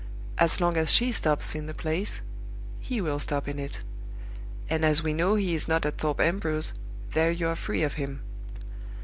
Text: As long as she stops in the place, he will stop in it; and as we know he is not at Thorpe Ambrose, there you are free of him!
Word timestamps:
As 0.39 0.59
long 0.59 0.77
as 0.77 0.89
she 0.91 1.11
stops 1.11 1.53
in 1.53 1.67
the 1.67 1.75
place, 1.75 2.23
he 2.79 3.01
will 3.01 3.19
stop 3.19 3.47
in 3.47 3.59
it; 3.59 3.83
and 4.67 4.83
as 4.83 5.03
we 5.03 5.13
know 5.13 5.35
he 5.35 5.53
is 5.53 5.67
not 5.67 5.85
at 5.85 5.99
Thorpe 5.99 6.19
Ambrose, 6.21 6.73
there 7.11 7.29
you 7.29 7.47
are 7.47 7.55
free 7.55 7.83
of 7.83 7.93
him! 8.01 8.21